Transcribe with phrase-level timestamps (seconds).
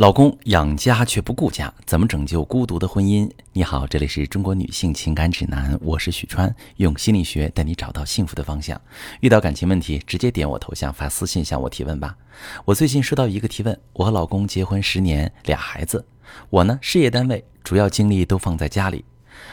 [0.00, 3.30] 老公养家却不顾家，怎么拯救孤独的婚姻？
[3.52, 8.80] 你好，这里是中国女性情感指南，我是许川，用心理学带你找到幸福的方向。
[9.20, 12.16] 遇到感情问题，直接点我头像发私信向我提问吧。
[12.64, 16.02] 我最近收到一个提问，我和老公结婚十年，俩孩子，
[16.48, 19.04] 我呢事业单位，主要精力都放在家里。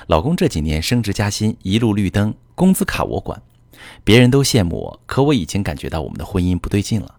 [0.08, 3.42] 老公这几年升职加薪，一路绿灯，工资卡我管，
[4.06, 7.16] 别人都羡慕我，可我已经感觉到我们的婚姻不对劲了。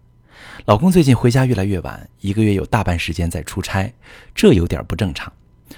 [0.65, 3.91] 老公最近回家越来越晚，一个月有大半时间在出差，
[4.35, 5.31] 这有点不正常。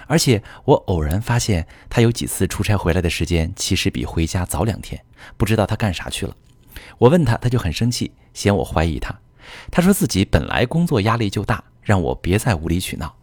[0.07, 4.99] 而且我偶然发现他有几次出差回来的时间，其实比回家早两天，
[5.37, 6.35] 不知道他干啥去了。
[6.97, 9.17] 我问他，他就很生气，嫌我怀疑他。
[9.69, 13.15] 他说自己本来工作压力就大，让我别再无理取闹。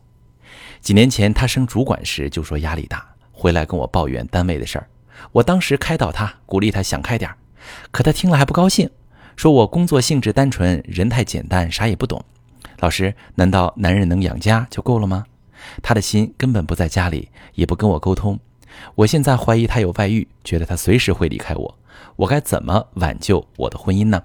[0.80, 4.88] 几年前他升主管时就说压力大，回来跟我抱怨单位的事儿。
[5.32, 7.36] 我当时开导他，鼓励他想开点儿，
[7.90, 8.88] 可他听了还不高兴。
[9.38, 12.20] 说我工作性质单纯，人太简单，啥也不懂。
[12.80, 15.24] 老师，难道男人能养家就够了吗？
[15.80, 18.36] 他的心根本不在家里，也不跟我沟通。
[18.96, 21.78] 我现在怀疑他有外遇，觉得他随时会离开我。
[22.16, 24.20] 我该怎么挽救我的婚姻呢？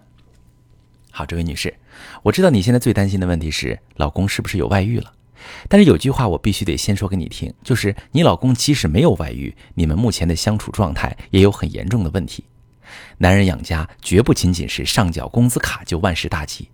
[1.11, 1.75] 好，这位女士，
[2.23, 5.13] 我知道你现在最担心的问题是老公是不是有外遇了。
[5.69, 12.43] 但是有句话我必须得先说给你听，就是你老公即使没有外遇，你们目前的相处状态也有很严重的问题。
[13.17, 16.69] 男人养家绝不仅仅是上缴工资卡就万事大吉，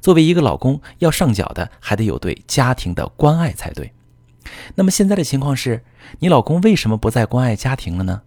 [0.00, 3.92] 作为一个老公要上缴的还得有对家庭的关爱才对。
[4.74, 5.84] 那么现在的情况是，
[6.18, 8.22] 你老公为什么不再关爱家庭了呢？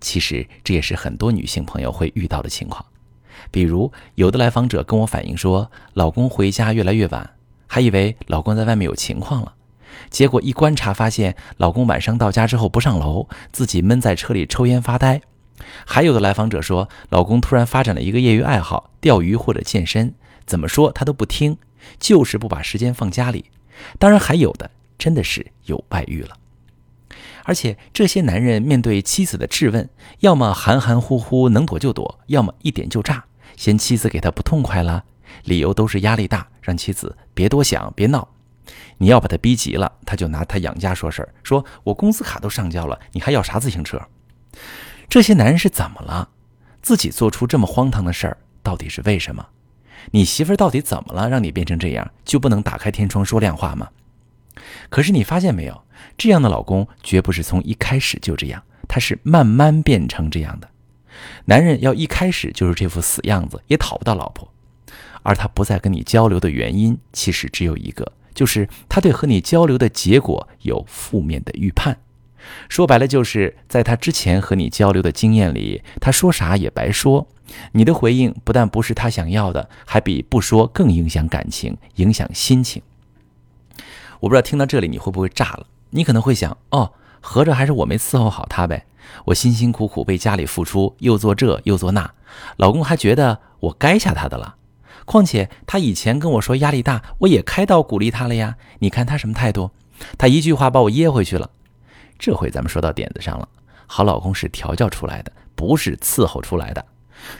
[0.00, 2.84] 其实这也是很多女性朋友会遇到的情况。
[3.50, 7.30] 比如有的来访者跟我反映说，老公回家越来越晚，
[7.66, 9.54] 还以为老公在外面有情况了，
[10.08, 15.20] 结果一观察发现，老公晚上到家之后不上楼，自己闷在车里抽烟发呆。
[15.86, 20.14] 还有的来访者说，老公突然发展了一个业余爱好，钓鱼或者健身，
[20.46, 21.56] 怎么说他都不听，
[21.98, 23.46] 就是不把时间放家里。
[23.98, 26.36] 当然，还有的真的是有外遇了。
[27.44, 29.88] 而且这些男人面对妻子的质问，
[30.20, 33.24] 要么含含糊糊能躲就躲，要么一点就炸，
[33.56, 35.04] 嫌妻子给他不痛快了，
[35.44, 38.28] 理由都是压力大，让妻子别多想，别闹。
[38.98, 44.00] 你要把他逼急了，他就拿他养家说事儿，说我工资卡都上交了，你还要啥自行车？
[45.10, 46.28] 这些男人是怎么了？
[46.80, 49.44] 自己做出这么荒唐的事儿，到底是为什么？
[50.12, 53.88] 你媳妇儿到底怎么了，让你变成这样，就不能打开天窗说亮话吗？
[54.88, 55.82] 可是你发现没有，
[56.16, 60.68] 这样的老公绝不是从一开始就这样，他是慢慢变成这样的。
[61.46, 64.48] 男人要一开始就是这副死样子，也讨不到老婆。
[65.24, 71.98] 而他不再跟你交流的原因，其实只有一个，就是他对和你交流的结果有负面的预判。
[72.68, 77.28] 说白了，就是在他之前和你交流的经验里，他说啥也白说。
[77.72, 82.80] 你的回应不但不是他想要的，还比不说更影响感情、影响心情。
[84.20, 85.66] 我不知道听到这里你会不会炸了？
[85.90, 88.86] 你可能会想：哦，合着还是我没伺候好他呗？
[89.24, 92.12] 我辛辛苦苦为家里付出，又做这又做那，
[92.56, 94.54] 老公还觉得我该下他的了。
[95.04, 98.54] 况且他以前跟我说压力大，我也开导鼓励他了呀。
[98.78, 99.72] 你看他什么态度？
[100.16, 101.50] 他一句话把我噎回去了。
[102.20, 103.48] 这回咱们说到点子上了，
[103.86, 106.84] 好老公是调教出来的，不是伺候出来的。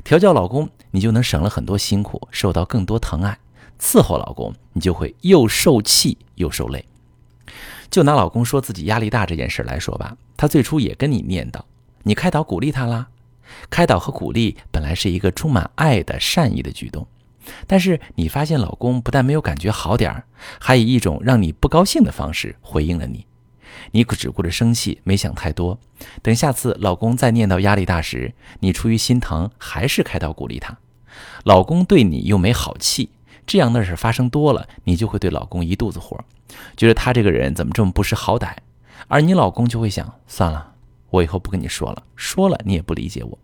[0.02, 3.34] 调教老公，你就能省了很多辛苦，受到更多疼爱；
[3.78, 6.82] 伺候老公，你就会又受气又受累。
[7.90, 11.60] 就拿老公说自己压力大这件事来说吧，他最初也跟你念叨，
[12.04, 13.08] 你开导鼓励他啦。
[13.68, 17.06] 开导和鼓励本来是一个充满爱的善意的举动，
[17.66, 20.24] 但是你发现老公不但没有感觉好点儿，
[20.58, 23.26] 还以一种让你不高兴的方式回应了你。
[23.92, 25.78] 你只顾着生气，没想太多。
[26.22, 30.78] 等下次老公再念叨压力大时，你出于心疼，还是开导鼓励他。
[31.44, 33.10] 老公对你又没好气，
[33.46, 36.18] 这样的事发生多了，你就会对老公一肚子火，
[36.76, 38.54] 觉得他这个人怎么这么不识好歹。
[39.08, 40.74] 而你老公就会想：算了，
[41.10, 43.38] 我以后不跟你说了，说了你也不理解我。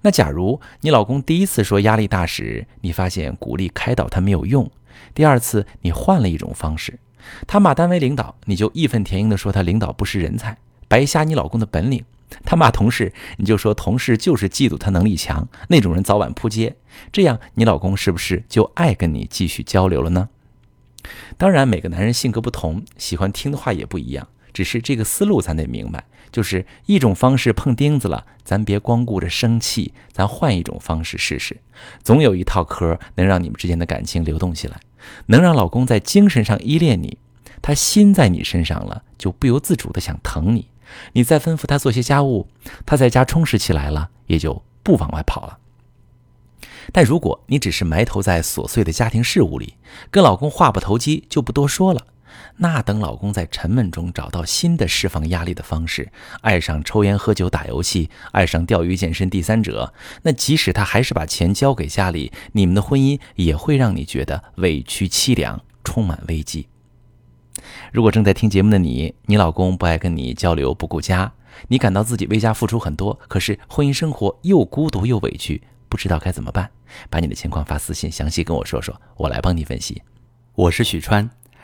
[0.00, 4.70] 那假如你老公第一次说压力大时，你发现鼓励开导他没有用，
[5.14, 6.98] 第二次你换了一种方式。
[7.46, 10.56] 他骂单位领导，你就义愤填膺地说他领导不识人才，
[10.88, 12.00] 白瞎你老公的本领；
[12.44, 16.76] 他骂同事，你就说同事就是嫉妒他能力强，那种人早晚扑街。
[17.10, 20.28] 这样你老公是不是就爱跟你继续交流了呢？
[21.36, 24.28] 当然，每个男人性格不同，喜欢听的话也不一样。
[24.52, 31.56] 只是这个思路咱得明白，就是一种方式碰钉子了，咱别光顾着生气，咱换一种方式试试，
[32.02, 34.78] 总有一套嗑能让你们之间的感情流动起来。
[35.26, 37.18] 能让老公在精神上依恋你，
[37.60, 40.68] 他心在你身上了，就不由自主的想疼你。
[41.12, 42.48] 你再吩咐他做些家务，
[42.84, 45.58] 他在家充实起来了，也就不往外跑了。
[46.92, 49.74] 但如果你只是埋头在琐碎的家庭事务里，
[50.10, 52.06] 跟老公话不投机，就不多说了。
[52.56, 56.10] 那等老公在沉闷中找到新的释放压力的方式，
[56.42, 59.92] 爱上抽烟喝酒打游戏，爱上钓鱼健身第三者，
[60.22, 66.68] 那即使他还是把钱交给家里，你们的婚姻也会让你觉得委屈凄凉，充满危机。
[67.92, 71.32] 如果正在听节目的你，你老公不爱跟你交流，不顾家，
[71.68, 76.70] 你感到自己为家付出很多，可是婚姻生活又孤独又委屈，不知道该怎么办，
[77.10, 80.02] 把你的情况发私信，详细跟我说说，我来帮你分析。
[80.54, 81.28] 我是许川。